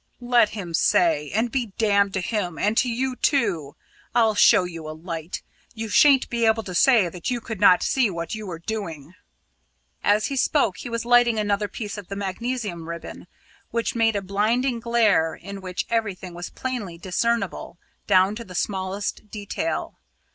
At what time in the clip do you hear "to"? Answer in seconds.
2.15-2.21, 2.77-2.89, 6.63-6.73, 18.33-18.43